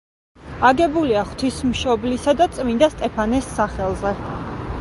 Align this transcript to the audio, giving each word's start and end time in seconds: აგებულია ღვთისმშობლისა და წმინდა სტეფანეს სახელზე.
აგებულია 0.69 1.25
ღვთისმშობლისა 1.27 2.35
და 2.41 2.49
წმინდა 2.57 2.91
სტეფანეს 2.97 3.55
სახელზე. 3.59 4.17